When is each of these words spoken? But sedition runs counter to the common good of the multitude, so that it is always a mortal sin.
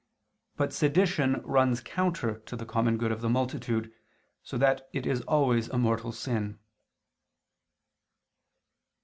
But 0.57 0.73
sedition 0.73 1.43
runs 1.43 1.79
counter 1.79 2.39
to 2.39 2.55
the 2.55 2.65
common 2.65 2.97
good 2.97 3.11
of 3.11 3.21
the 3.21 3.29
multitude, 3.29 3.93
so 4.41 4.57
that 4.57 4.89
it 4.93 5.05
is 5.05 5.21
always 5.21 5.69
a 5.69 5.77
mortal 5.77 6.11
sin. 6.11 6.57